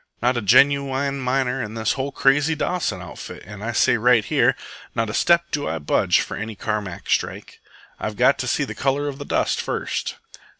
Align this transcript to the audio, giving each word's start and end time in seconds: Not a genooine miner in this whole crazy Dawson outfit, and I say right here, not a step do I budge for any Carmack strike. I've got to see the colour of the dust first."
Not 0.19 0.35
a 0.35 0.41
genooine 0.41 1.19
miner 1.19 1.61
in 1.61 1.75
this 1.75 1.91
whole 1.93 2.11
crazy 2.11 2.55
Dawson 2.55 3.03
outfit, 3.03 3.43
and 3.45 3.63
I 3.63 3.71
say 3.71 3.97
right 3.97 4.25
here, 4.25 4.55
not 4.95 5.11
a 5.11 5.13
step 5.13 5.51
do 5.51 5.67
I 5.67 5.77
budge 5.77 6.21
for 6.21 6.35
any 6.35 6.55
Carmack 6.55 7.07
strike. 7.07 7.59
I've 7.99 8.17
got 8.17 8.39
to 8.39 8.47
see 8.47 8.63
the 8.63 8.73
colour 8.73 9.07
of 9.07 9.19
the 9.19 9.25
dust 9.25 9.61
first." 9.61 10.15